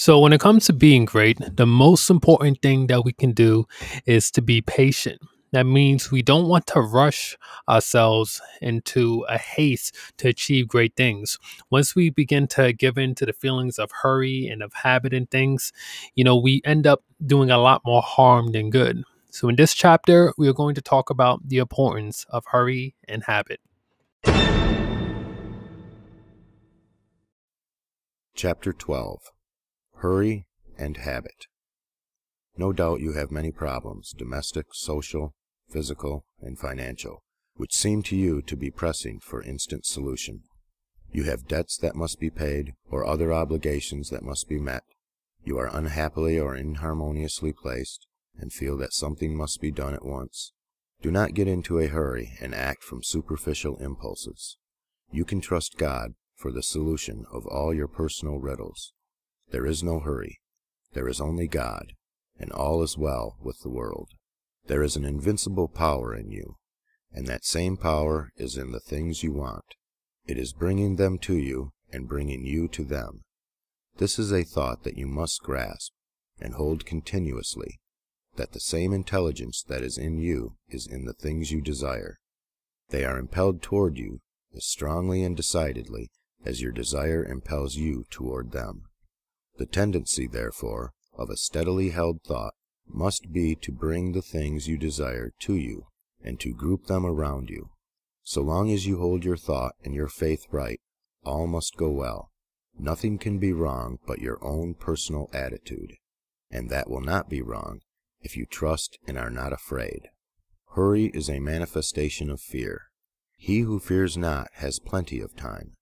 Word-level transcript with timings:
So, 0.00 0.18
when 0.18 0.32
it 0.32 0.40
comes 0.40 0.64
to 0.64 0.72
being 0.72 1.04
great, 1.04 1.36
the 1.58 1.66
most 1.66 2.08
important 2.08 2.62
thing 2.62 2.86
that 2.86 3.04
we 3.04 3.12
can 3.12 3.32
do 3.32 3.66
is 4.06 4.30
to 4.30 4.40
be 4.40 4.62
patient. 4.62 5.20
That 5.52 5.64
means 5.64 6.10
we 6.10 6.22
don't 6.22 6.48
want 6.48 6.66
to 6.68 6.80
rush 6.80 7.36
ourselves 7.68 8.40
into 8.62 9.26
a 9.28 9.36
haste 9.36 9.94
to 10.16 10.28
achieve 10.28 10.68
great 10.68 10.96
things. 10.96 11.36
Once 11.68 11.94
we 11.94 12.08
begin 12.08 12.46
to 12.46 12.72
give 12.72 12.96
in 12.96 13.14
to 13.16 13.26
the 13.26 13.34
feelings 13.34 13.78
of 13.78 13.90
hurry 14.00 14.48
and 14.48 14.62
of 14.62 14.72
habit 14.72 15.12
and 15.12 15.30
things, 15.30 15.70
you 16.14 16.24
know, 16.24 16.34
we 16.34 16.62
end 16.64 16.86
up 16.86 17.04
doing 17.26 17.50
a 17.50 17.58
lot 17.58 17.82
more 17.84 18.00
harm 18.00 18.52
than 18.52 18.70
good. 18.70 19.02
So, 19.28 19.50
in 19.50 19.56
this 19.56 19.74
chapter, 19.74 20.32
we 20.38 20.48
are 20.48 20.54
going 20.54 20.76
to 20.76 20.80
talk 20.80 21.10
about 21.10 21.46
the 21.46 21.58
importance 21.58 22.24
of 22.30 22.46
hurry 22.46 22.94
and 23.06 23.24
habit. 23.24 23.60
Chapter 28.34 28.72
12 28.72 29.30
Hurry 30.00 30.46
and 30.78 30.96
Habit. 30.96 31.44
No 32.56 32.72
doubt 32.72 33.00
you 33.00 33.12
have 33.12 33.30
many 33.30 33.52
problems, 33.52 34.14
domestic, 34.16 34.68
social, 34.72 35.34
physical, 35.68 36.24
and 36.40 36.58
financial, 36.58 37.22
which 37.56 37.74
seem 37.74 38.02
to 38.04 38.16
you 38.16 38.40
to 38.40 38.56
be 38.56 38.70
pressing 38.70 39.20
for 39.20 39.42
instant 39.42 39.84
solution. 39.84 40.44
You 41.12 41.24
have 41.24 41.46
debts 41.46 41.76
that 41.76 41.96
must 41.96 42.18
be 42.18 42.30
paid, 42.30 42.72
or 42.88 43.06
other 43.06 43.30
obligations 43.30 44.08
that 44.08 44.22
must 44.22 44.48
be 44.48 44.58
met. 44.58 44.84
You 45.44 45.58
are 45.58 45.68
unhappily 45.70 46.38
or 46.38 46.56
inharmoniously 46.56 47.52
placed, 47.52 48.06
and 48.38 48.50
feel 48.50 48.78
that 48.78 48.94
something 48.94 49.36
must 49.36 49.60
be 49.60 49.70
done 49.70 49.92
at 49.92 50.04
once. 50.04 50.54
Do 51.02 51.10
not 51.10 51.34
get 51.34 51.46
into 51.46 51.78
a 51.78 51.88
hurry 51.88 52.38
and 52.40 52.54
act 52.54 52.82
from 52.82 53.02
superficial 53.02 53.76
impulses. 53.76 54.56
You 55.10 55.26
can 55.26 55.42
trust 55.42 55.76
God 55.76 56.14
for 56.36 56.50
the 56.50 56.62
solution 56.62 57.26
of 57.30 57.46
all 57.46 57.74
your 57.74 57.88
personal 57.88 58.38
riddles. 58.38 58.94
There 59.50 59.66
is 59.66 59.82
no 59.82 60.00
hurry. 60.00 60.38
There 60.92 61.08
is 61.08 61.20
only 61.20 61.46
God, 61.46 61.92
and 62.38 62.50
all 62.52 62.82
is 62.82 62.96
well 62.96 63.36
with 63.40 63.60
the 63.60 63.68
world. 63.70 64.10
There 64.66 64.82
is 64.82 64.96
an 64.96 65.04
invincible 65.04 65.68
power 65.68 66.14
in 66.14 66.30
you, 66.30 66.56
and 67.12 67.26
that 67.26 67.44
same 67.44 67.76
power 67.76 68.30
is 68.36 68.56
in 68.56 68.72
the 68.72 68.80
things 68.80 69.22
you 69.22 69.32
want. 69.32 69.64
It 70.26 70.38
is 70.38 70.52
bringing 70.52 70.96
them 70.96 71.18
to 71.18 71.34
you 71.34 71.72
and 71.92 72.08
bringing 72.08 72.44
you 72.44 72.68
to 72.68 72.84
them. 72.84 73.22
This 73.96 74.18
is 74.18 74.32
a 74.32 74.44
thought 74.44 74.84
that 74.84 74.96
you 74.96 75.06
must 75.06 75.42
grasp 75.42 75.92
and 76.40 76.54
hold 76.54 76.86
continuously, 76.86 77.80
that 78.36 78.52
the 78.52 78.60
same 78.60 78.92
intelligence 78.92 79.62
that 79.68 79.82
is 79.82 79.98
in 79.98 80.18
you 80.18 80.56
is 80.68 80.86
in 80.86 81.04
the 81.04 81.12
things 81.12 81.50
you 81.50 81.60
desire. 81.60 82.18
They 82.90 83.04
are 83.04 83.18
impelled 83.18 83.62
toward 83.62 83.98
you 83.98 84.20
as 84.54 84.64
strongly 84.64 85.24
and 85.24 85.36
decidedly 85.36 86.10
as 86.44 86.62
your 86.62 86.72
desire 86.72 87.24
impels 87.24 87.76
you 87.76 88.06
toward 88.10 88.52
them. 88.52 88.84
The 89.60 89.66
tendency, 89.66 90.26
therefore, 90.26 90.94
of 91.12 91.28
a 91.28 91.36
steadily 91.36 91.90
held 91.90 92.22
thought 92.22 92.54
must 92.88 93.30
be 93.30 93.54
to 93.56 93.70
bring 93.70 94.12
the 94.12 94.22
things 94.22 94.66
you 94.66 94.78
desire 94.78 95.34
to 95.40 95.54
you 95.54 95.88
and 96.22 96.40
to 96.40 96.54
group 96.54 96.86
them 96.86 97.04
around 97.04 97.50
you. 97.50 97.68
So 98.22 98.40
long 98.40 98.72
as 98.72 98.86
you 98.86 98.96
hold 98.96 99.22
your 99.22 99.36
thought 99.36 99.74
and 99.84 99.94
your 99.94 100.08
faith 100.08 100.46
right, 100.50 100.80
all 101.26 101.46
must 101.46 101.76
go 101.76 101.90
well. 101.90 102.30
Nothing 102.78 103.18
can 103.18 103.38
be 103.38 103.52
wrong 103.52 103.98
but 104.06 104.22
your 104.22 104.42
own 104.42 104.76
personal 104.76 105.28
attitude, 105.34 105.92
and 106.50 106.70
that 106.70 106.88
will 106.88 107.02
not 107.02 107.28
be 107.28 107.42
wrong 107.42 107.80
if 108.22 108.38
you 108.38 108.46
trust 108.46 108.98
and 109.06 109.18
are 109.18 109.28
not 109.28 109.52
afraid. 109.52 110.08
Hurry 110.74 111.08
is 111.12 111.28
a 111.28 111.38
manifestation 111.38 112.30
of 112.30 112.40
fear. 112.40 112.84
He 113.36 113.60
who 113.60 113.78
fears 113.78 114.16
not 114.16 114.48
has 114.54 114.78
plenty 114.78 115.20
of 115.20 115.36
time. 115.36 115.76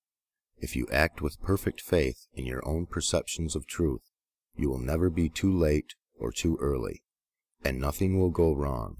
If 0.60 0.74
you 0.74 0.86
act 0.92 1.20
with 1.20 1.40
perfect 1.40 1.80
faith 1.80 2.26
in 2.34 2.44
your 2.44 2.66
own 2.66 2.86
perceptions 2.86 3.54
of 3.54 3.66
truth, 3.66 4.02
you 4.56 4.68
will 4.68 4.78
never 4.78 5.08
be 5.08 5.28
too 5.28 5.56
late 5.56 5.94
or 6.18 6.32
too 6.32 6.58
early, 6.60 7.02
and 7.64 7.78
nothing 7.78 8.18
will 8.18 8.30
go 8.30 8.52
wrong. 8.52 8.96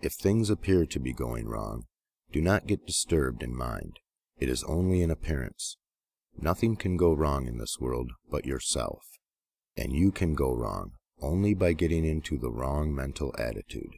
If 0.00 0.14
things 0.14 0.50
appear 0.50 0.86
to 0.86 0.98
be 0.98 1.12
going 1.12 1.46
wrong, 1.46 1.84
do 2.32 2.40
not 2.40 2.66
get 2.66 2.86
disturbed 2.86 3.42
in 3.42 3.54
mind. 3.54 3.98
It 4.38 4.48
is 4.48 4.64
only 4.64 5.02
an 5.02 5.10
appearance. 5.10 5.76
Nothing 6.36 6.76
can 6.76 6.96
go 6.96 7.12
wrong 7.12 7.46
in 7.46 7.58
this 7.58 7.78
world 7.78 8.10
but 8.30 8.46
yourself, 8.46 9.04
and 9.76 9.92
you 9.92 10.10
can 10.10 10.34
go 10.34 10.52
wrong 10.54 10.92
only 11.20 11.54
by 11.54 11.72
getting 11.72 12.04
into 12.04 12.36
the 12.38 12.50
wrong 12.50 12.94
mental 12.94 13.34
attitude. 13.38 13.94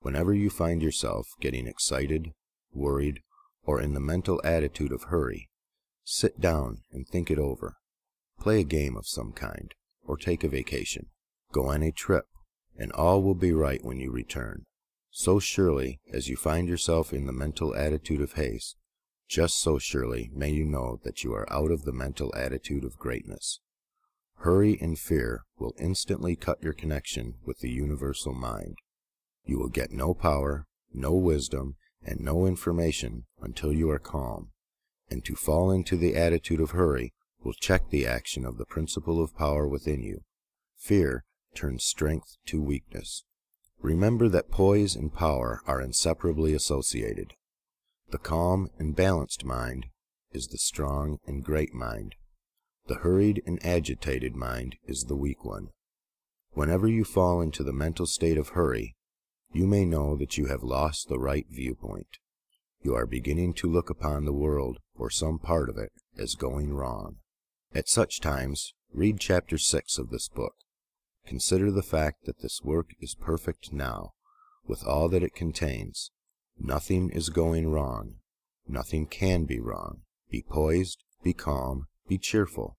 Whenever 0.00 0.32
you 0.32 0.50
find 0.50 0.82
yourself 0.82 1.28
getting 1.40 1.66
excited, 1.66 2.32
worried, 2.72 3.20
or 3.64 3.80
in 3.80 3.92
the 3.94 4.00
mental 4.00 4.40
attitude 4.44 4.92
of 4.92 5.04
hurry, 5.04 5.49
Sit 6.04 6.40
down 6.40 6.82
and 6.92 7.06
think 7.06 7.30
it 7.30 7.38
over. 7.38 7.76
Play 8.40 8.60
a 8.60 8.64
game 8.64 8.96
of 8.96 9.06
some 9.06 9.32
kind, 9.32 9.74
or 10.02 10.16
take 10.16 10.42
a 10.42 10.48
vacation. 10.48 11.06
Go 11.52 11.68
on 11.68 11.82
a 11.82 11.92
trip, 11.92 12.26
and 12.76 12.90
all 12.92 13.22
will 13.22 13.34
be 13.34 13.52
right 13.52 13.84
when 13.84 14.00
you 14.00 14.10
return. 14.10 14.64
So 15.10 15.38
surely 15.38 16.00
as 16.12 16.28
you 16.28 16.36
find 16.36 16.68
yourself 16.68 17.12
in 17.12 17.26
the 17.26 17.32
mental 17.32 17.74
attitude 17.74 18.20
of 18.20 18.32
haste, 18.32 18.76
just 19.28 19.60
so 19.60 19.78
surely 19.78 20.30
may 20.34 20.50
you 20.50 20.64
know 20.64 21.00
that 21.04 21.22
you 21.22 21.32
are 21.34 21.52
out 21.52 21.70
of 21.70 21.84
the 21.84 21.92
mental 21.92 22.34
attitude 22.34 22.84
of 22.84 22.98
greatness. 22.98 23.60
Hurry 24.38 24.78
and 24.80 24.98
fear 24.98 25.44
will 25.58 25.74
instantly 25.78 26.34
cut 26.34 26.62
your 26.62 26.72
connection 26.72 27.34
with 27.44 27.58
the 27.58 27.70
universal 27.70 28.32
mind. 28.32 28.76
You 29.44 29.58
will 29.58 29.68
get 29.68 29.92
no 29.92 30.14
power, 30.14 30.66
no 30.92 31.12
wisdom, 31.12 31.76
and 32.02 32.20
no 32.20 32.46
information 32.46 33.26
until 33.42 33.72
you 33.72 33.90
are 33.90 33.98
calm 33.98 34.52
and 35.10 35.24
to 35.24 35.34
fall 35.34 35.70
into 35.70 35.96
the 35.96 36.14
attitude 36.16 36.60
of 36.60 36.70
hurry 36.70 37.12
will 37.42 37.52
check 37.52 37.90
the 37.90 38.06
action 38.06 38.44
of 38.44 38.58
the 38.58 38.66
principle 38.66 39.22
of 39.22 39.36
power 39.36 39.66
within 39.66 40.02
you. 40.02 40.22
Fear 40.76 41.24
turns 41.54 41.84
strength 41.84 42.36
to 42.46 42.62
weakness. 42.62 43.24
Remember 43.80 44.28
that 44.28 44.50
poise 44.50 44.94
and 44.94 45.12
power 45.12 45.62
are 45.66 45.80
inseparably 45.80 46.54
associated. 46.54 47.32
The 48.10 48.18
calm 48.18 48.68
and 48.78 48.94
balanced 48.94 49.44
mind 49.44 49.86
is 50.32 50.48
the 50.48 50.58
strong 50.58 51.18
and 51.26 51.44
great 51.44 51.74
mind. 51.74 52.14
The 52.86 52.96
hurried 52.96 53.42
and 53.46 53.64
agitated 53.64 54.34
mind 54.34 54.76
is 54.86 55.04
the 55.04 55.16
weak 55.16 55.44
one. 55.44 55.68
Whenever 56.52 56.88
you 56.88 57.04
fall 57.04 57.40
into 57.40 57.62
the 57.62 57.72
mental 57.72 58.06
state 58.06 58.36
of 58.36 58.50
hurry, 58.50 58.96
you 59.52 59.66
may 59.66 59.84
know 59.84 60.16
that 60.16 60.36
you 60.36 60.46
have 60.46 60.62
lost 60.62 61.08
the 61.08 61.18
right 61.18 61.46
viewpoint. 61.48 62.18
You 62.82 62.94
are 62.94 63.04
beginning 63.04 63.52
to 63.54 63.70
look 63.70 63.90
upon 63.90 64.24
the 64.24 64.32
world, 64.32 64.78
or 64.94 65.10
some 65.10 65.38
part 65.38 65.68
of 65.68 65.76
it, 65.76 65.92
as 66.16 66.34
going 66.34 66.72
wrong. 66.72 67.16
At 67.74 67.90
such 67.90 68.20
times, 68.20 68.72
read 68.90 69.20
chapter 69.20 69.58
6 69.58 69.98
of 69.98 70.08
this 70.08 70.30
book. 70.30 70.54
Consider 71.26 71.70
the 71.70 71.82
fact 71.82 72.24
that 72.24 72.40
this 72.40 72.62
work 72.64 72.92
is 72.98 73.14
perfect 73.14 73.70
now, 73.70 74.14
with 74.66 74.82
all 74.82 75.10
that 75.10 75.22
it 75.22 75.34
contains. 75.34 76.10
Nothing 76.58 77.10
is 77.10 77.28
going 77.28 77.70
wrong. 77.70 78.14
Nothing 78.66 79.06
can 79.06 79.44
be 79.44 79.60
wrong. 79.60 80.00
Be 80.30 80.42
poised, 80.42 81.04
be 81.22 81.34
calm, 81.34 81.86
be 82.08 82.16
cheerful. 82.16 82.78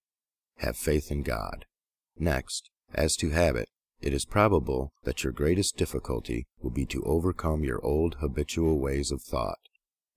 Have 0.58 0.78
faith 0.78 1.12
in 1.12 1.22
God. 1.22 1.66
Next, 2.18 2.72
as 2.92 3.16
to 3.18 3.30
habit, 3.30 3.70
it 4.02 4.14
is 4.14 4.26
probable 4.26 4.94
that 5.04 5.24
your 5.24 5.32
greatest 5.32 5.78
difficulty 5.78 6.48
will 6.60 6.72
be 6.72 6.88
to 6.88 7.04
overcome 7.04 7.64
your 7.64 7.86
old 7.86 8.16
habitual 8.16 8.80
ways 8.80 9.12
of 9.12 9.22
thought 9.22 9.60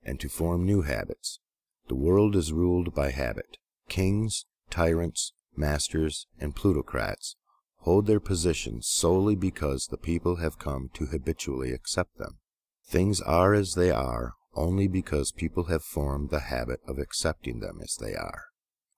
and 0.04 0.20
to 0.20 0.28
form 0.28 0.64
new 0.64 0.82
habits. 0.82 1.40
The 1.88 1.94
world 1.94 2.36
is 2.36 2.52
ruled 2.52 2.94
by 2.94 3.10
habit. 3.10 3.58
Kings, 3.88 4.46
tyrants, 4.70 5.32
masters, 5.56 6.26
and 6.38 6.56
plutocrats 6.56 7.36
hold 7.78 8.06
their 8.06 8.20
positions 8.20 8.88
solely 8.88 9.34
because 9.34 9.86
the 9.86 9.98
people 9.98 10.36
have 10.36 10.58
come 10.58 10.88
to 10.94 11.06
habitually 11.06 11.72
accept 11.72 12.16
them. 12.16 12.38
Things 12.86 13.20
are 13.20 13.54
as 13.54 13.74
they 13.74 13.90
are 13.90 14.32
only 14.54 14.88
because 14.88 15.32
people 15.32 15.64
have 15.64 15.82
formed 15.82 16.30
the 16.30 16.40
habit 16.40 16.80
of 16.86 16.98
accepting 16.98 17.60
them 17.60 17.80
as 17.82 17.96
they 18.00 18.14
are. 18.14 18.44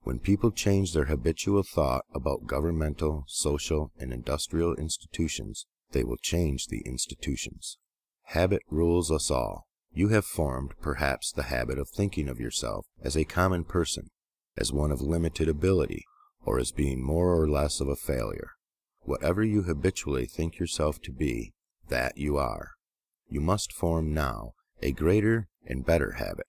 When 0.02 0.18
people 0.20 0.52
change 0.52 0.92
their 0.92 1.06
habitual 1.06 1.62
thought 1.62 2.04
about 2.14 2.46
governmental, 2.46 3.24
social, 3.26 3.90
and 3.98 4.12
industrial 4.12 4.74
institutions, 4.76 5.66
they 5.90 6.04
will 6.04 6.18
change 6.18 6.66
the 6.66 6.82
institutions. 6.86 7.78
Habit 8.26 8.62
rules 8.70 9.10
us 9.10 9.30
all. 9.30 9.66
You 9.92 10.08
have 10.08 10.24
formed, 10.24 10.74
perhaps, 10.80 11.32
the 11.32 11.44
habit 11.44 11.78
of 11.78 11.88
thinking 11.88 12.28
of 12.28 12.40
yourself 12.40 12.86
as 13.02 13.16
a 13.16 13.24
common 13.24 13.64
person, 13.64 14.08
as 14.56 14.72
one 14.72 14.90
of 14.90 15.00
limited 15.00 15.48
ability, 15.48 16.04
or 16.44 16.58
as 16.58 16.72
being 16.72 17.02
more 17.02 17.40
or 17.40 17.48
less 17.48 17.80
of 17.80 17.88
a 17.88 17.96
failure. 17.96 18.50
Whatever 19.00 19.42
you 19.44 19.62
habitually 19.62 20.26
think 20.26 20.58
yourself 20.58 21.00
to 21.02 21.12
be, 21.12 21.52
that 21.88 22.18
you 22.18 22.36
are. 22.36 22.72
You 23.28 23.40
must 23.40 23.72
form 23.72 24.12
now 24.12 24.52
a 24.82 24.92
greater 24.92 25.48
and 25.66 25.86
better 25.86 26.12
habit. 26.12 26.46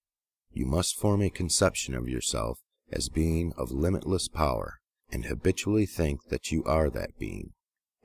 You 0.52 0.66
must 0.66 0.98
form 0.98 1.22
a 1.22 1.30
conception 1.30 1.94
of 1.94 2.08
yourself 2.08 2.60
as 2.92 3.10
being 3.10 3.54
of 3.58 3.72
limitless 3.72 4.28
power, 4.28 4.80
and 5.12 5.26
habitually 5.26 5.86
think 5.86 6.30
that 6.30 6.52
you 6.52 6.64
are 6.66 6.90
that 6.90 7.18
being. 7.18 7.54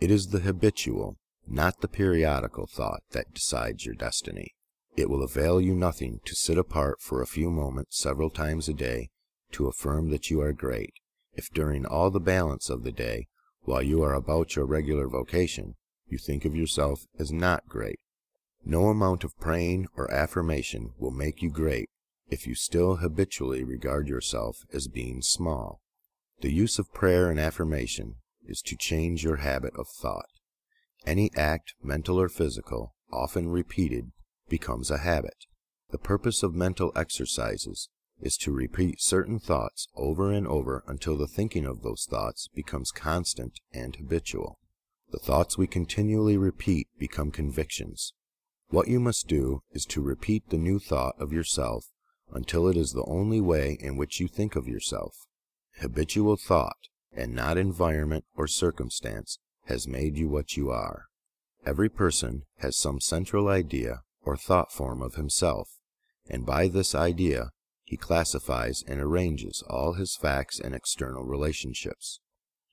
It 0.01 0.11
is 0.11 0.29
the 0.29 0.41
habitual, 0.41 1.17
not 1.47 1.81
the 1.81 1.89
periodical 1.89 2.67
thought 2.67 3.03
that 3.13 3.35
decides 3.35 3.87
your 3.87 3.95
destiny. 3.95 4.55
It 4.97 5.09
will 5.09 5.23
avail 5.23 5.61
you 5.61 5.75
nothing 5.75 6.21
to 6.25 6.35
sit 6.35 6.59
apart 6.59 7.01
for 7.01 7.23
a 7.23 7.27
few 7.27 7.51
moments 7.51 7.99
several 7.99 8.31
times 8.31 8.69
a 8.69 8.75
day 8.75 9.11
to 9.53 9.67
affirm 9.67 10.11
that 10.11 10.31
you 10.31 10.41
are 10.41 10.53
great, 10.53 10.93
if 11.35 11.49
during 11.51 11.87
all 11.87 12.11
the 12.11 12.21
balance 12.21 12.69
of 12.69 12.83
the 12.83 12.93
day 12.93 13.29
while 13.63 13.83
you 13.83 14.03
are 14.03 14.15
about 14.15 14.57
your 14.57 14.67
regular 14.67 15.09
vocation, 15.09 15.77
you 16.09 16.19
think 16.19 16.45
of 16.45 16.55
yourself 16.55 17.07
as 17.19 17.33
not 17.33 17.67
great. 17.69 18.01
No 18.65 18.89
amount 18.89 19.25
of 19.25 19.39
praying 19.39 19.89
or 19.97 20.13
affirmation 20.13 20.93
will 20.99 21.11
make 21.11 21.43
you 21.43 21.51
great 21.51 21.89
if 22.29 22.47
you 22.47 22.55
still 22.55 22.97
habitually 22.97 23.65
regard 23.65 24.09
yourself 24.09 24.65
as 24.73 24.89
being 24.89 25.23
small. 25.23 25.81
The 26.41 26.53
use 26.53 26.79
of 26.79 26.93
prayer 26.93 27.31
and 27.31 27.41
affirmation 27.41 28.17
is 28.47 28.61
to 28.63 28.77
change 28.77 29.25
your 29.25 29.37
habit 29.37 29.75
of 29.77 29.89
thought. 29.89 30.27
Any 31.07 31.31
act, 31.37 31.75
mental 31.83 32.21
or 32.21 32.29
physical, 32.29 32.95
often 33.13 33.49
repeated, 33.49 34.13
becomes 34.53 34.91
a 34.91 34.99
habit. 34.99 35.47
The 35.93 35.97
purpose 35.97 36.43
of 36.43 36.55
mental 36.55 36.93
exercises 36.95 37.89
is 38.21 38.37
to 38.37 38.53
repeat 38.53 39.01
certain 39.01 39.39
thoughts 39.39 39.89
over 39.97 40.31
and 40.31 40.47
over 40.47 40.85
until 40.87 41.17
the 41.17 41.27
thinking 41.27 41.65
of 41.65 41.81
those 41.81 42.05
thoughts 42.05 42.51
becomes 42.55 42.91
constant 42.91 43.61
and 43.73 43.97
habitual. 43.97 44.59
The 45.11 45.19
thoughts 45.19 45.57
we 45.57 45.67
continually 45.67 46.37
repeat 46.37 46.89
become 46.99 47.31
convictions. 47.31 48.13
What 48.69 48.89
you 48.89 49.01
must 49.01 49.27
do 49.27 49.63
is 49.71 49.87
to 49.87 50.03
repeat 50.03 50.51
the 50.51 50.59
new 50.59 50.79
thought 50.79 51.15
of 51.19 51.33
yourself 51.33 51.87
until 52.31 52.69
it 52.69 52.77
is 52.77 52.93
the 52.93 53.07
only 53.07 53.41
way 53.41 53.79
in 53.81 53.97
which 53.97 54.21
you 54.21 54.29
think 54.29 54.55
of 54.55 54.69
yourself. 54.69 55.15
Habitual 55.81 56.37
thought, 56.37 56.89
and 57.11 57.35
not 57.35 57.57
environment 57.57 58.27
or 58.37 58.47
circumstance, 58.47 59.39
has 59.65 59.89
made 59.89 60.19
you 60.19 60.29
what 60.29 60.59
you 60.59 60.71
are. 60.71 61.07
Every 61.65 61.89
person 61.89 62.43
has 62.59 62.77
some 62.77 63.01
central 63.01 63.49
idea 63.49 64.03
or 64.23 64.37
thought 64.37 64.73
form 64.73 65.03
of 65.03 65.15
himself, 65.15 65.79
and 66.29 66.47
by 66.47 66.69
this 66.69 66.95
idea 66.95 67.51
he 67.85 67.97
classifies 67.97 68.83
and 68.87 69.01
arranges 69.01 69.63
all 69.69 69.95
his 69.95 70.17
facts 70.17 70.59
and 70.59 70.75
external 70.75 71.25
relationships. 71.25 72.21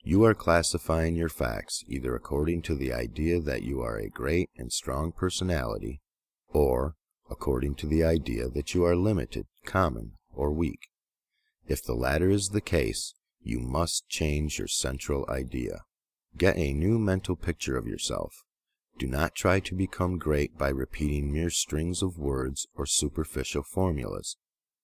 You 0.02 0.24
are 0.24 0.34
classifying 0.34 1.14
your 1.14 1.28
facts 1.28 1.84
either 1.86 2.14
according 2.14 2.62
to 2.62 2.74
the 2.74 2.92
idea 2.92 3.40
that 3.40 3.62
you 3.62 3.82
are 3.82 3.98
a 3.98 4.08
great 4.08 4.48
and 4.56 4.72
strong 4.72 5.12
personality, 5.12 6.00
or 6.48 6.94
according 7.28 7.74
to 7.76 7.86
the 7.86 8.02
idea 8.02 8.48
that 8.48 8.72
you 8.72 8.84
are 8.84 8.96
limited, 8.96 9.46
common, 9.66 10.12
or 10.32 10.52
weak. 10.52 10.88
If 11.66 11.84
the 11.84 11.94
latter 11.94 12.30
is 12.30 12.48
the 12.48 12.62
case, 12.62 13.14
you 13.42 13.60
must 13.60 14.08
change 14.08 14.58
your 14.58 14.68
central 14.68 15.26
idea. 15.28 15.82
Get 16.36 16.56
a 16.56 16.72
new 16.72 16.98
mental 16.98 17.36
picture 17.36 17.76
of 17.76 17.86
yourself. 17.86 18.44
Do 19.00 19.06
not 19.06 19.34
try 19.34 19.60
to 19.60 19.74
become 19.74 20.18
great 20.18 20.58
by 20.58 20.68
repeating 20.68 21.32
mere 21.32 21.48
strings 21.48 22.02
of 22.02 22.18
words 22.18 22.66
or 22.74 22.84
superficial 22.84 23.62
formulas, 23.62 24.36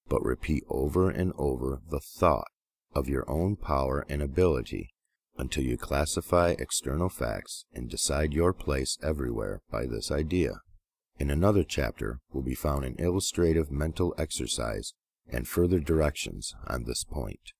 but 0.08 0.24
repeat 0.24 0.64
over 0.70 1.10
and 1.10 1.34
over 1.36 1.82
the 1.90 2.00
thought 2.00 2.48
of 2.94 3.10
your 3.10 3.30
own 3.30 3.56
power 3.56 4.06
and 4.08 4.22
ability 4.22 4.94
until 5.36 5.64
you 5.64 5.76
classify 5.76 6.54
external 6.58 7.10
facts 7.10 7.66
and 7.74 7.90
decide 7.90 8.32
your 8.32 8.54
place 8.54 8.96
everywhere 9.02 9.60
by 9.70 9.84
this 9.84 10.10
idea. 10.10 10.60
In 11.18 11.28
another 11.28 11.62
chapter 11.62 12.20
will 12.32 12.40
be 12.40 12.54
found 12.54 12.86
an 12.86 12.96
illustrative 12.98 13.70
mental 13.70 14.14
exercise 14.16 14.94
and 15.28 15.46
further 15.46 15.78
directions 15.78 16.54
on 16.66 16.84
this 16.84 17.04
point. 17.04 17.52